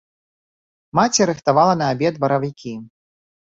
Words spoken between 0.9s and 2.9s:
Маці рыхтавала на абед баравікі.